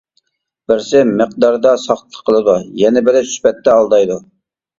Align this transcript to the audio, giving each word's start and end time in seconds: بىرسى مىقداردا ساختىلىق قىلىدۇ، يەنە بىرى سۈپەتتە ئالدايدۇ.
بىرسى 0.69 1.01
مىقداردا 1.09 1.73
ساختىلىق 1.83 2.25
قىلىدۇ، 2.31 2.57
يەنە 2.85 3.05
بىرى 3.11 3.23
سۈپەتتە 3.35 3.77
ئالدايدۇ. 3.77 4.21